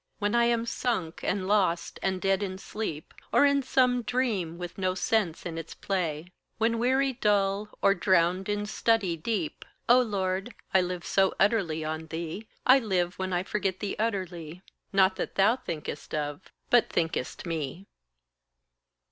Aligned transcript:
When 0.17 0.33
I 0.33 0.45
am 0.45 0.65
sunk, 0.65 1.19
and 1.23 1.47
lost, 1.47 1.99
and 2.01 2.19
dead 2.19 2.41
in 2.41 2.57
sleep, 2.57 3.13
Or 3.31 3.45
in 3.45 3.61
some 3.61 4.01
dream 4.01 4.57
with 4.57 4.79
no 4.79 4.95
sense 4.95 5.45
in 5.45 5.59
its 5.59 5.75
play? 5.75 6.31
When 6.57 6.79
weary 6.79 7.13
dull, 7.13 7.69
or 7.83 7.93
drowned 7.93 8.49
in 8.49 8.65
study 8.65 9.15
deep? 9.15 9.63
O 9.87 10.01
Lord, 10.01 10.55
I 10.73 10.81
live 10.81 11.05
so 11.05 11.35
utterly 11.39 11.85
on 11.85 12.07
thee, 12.07 12.47
I 12.65 12.79
live 12.79 13.19
when 13.19 13.31
I 13.31 13.43
forget 13.43 13.79
thee 13.79 13.95
utterly 13.99 14.63
Not 14.91 15.17
that 15.17 15.35
thou 15.35 15.57
thinkest 15.57 16.15
of, 16.15 16.51
but 16.71 16.89
thinkest 16.89 17.45
me. 17.45 17.85